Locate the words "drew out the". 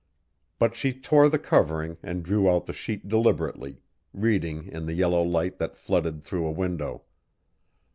2.23-2.73